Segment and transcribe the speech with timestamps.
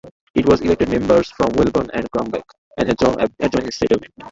[0.33, 2.41] It has elected members from Welburn and Crambeck,
[2.79, 4.11] an adjoining settlement.